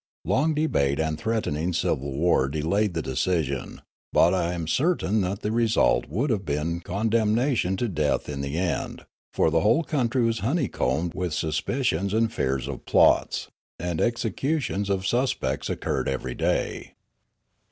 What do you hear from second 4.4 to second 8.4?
am certain that the result would have been condemnation to death